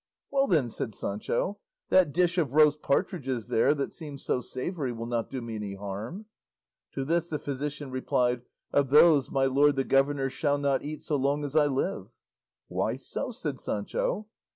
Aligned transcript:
"Well 0.31 0.47
then," 0.47 0.71
said 0.71 0.95
Sancho, 0.95 1.59
"that 1.89 2.11
dish 2.11 2.39
of 2.39 2.53
roast 2.55 2.81
partridges 2.81 3.49
there 3.49 3.75
that 3.75 3.93
seems 3.93 4.23
so 4.25 4.39
savoury 4.39 4.91
will 4.91 5.05
not 5.05 5.29
do 5.29 5.43
me 5.43 5.53
any 5.57 5.75
harm." 5.75 6.25
To 6.93 7.05
this 7.05 7.29
the 7.29 7.37
physician 7.37 7.91
replied, 7.91 8.41
"Of 8.73 8.89
those 8.89 9.29
my 9.29 9.45
lord 9.45 9.75
the 9.75 9.83
governor 9.83 10.31
shall 10.31 10.57
not 10.57 10.83
eat 10.83 11.03
so 11.03 11.17
long 11.17 11.43
as 11.43 11.55
I 11.55 11.67
live." 11.67 12.07
"Why 12.67 12.95
so?" 12.95 13.29
said 13.31 13.59
Sancho. 13.59 14.25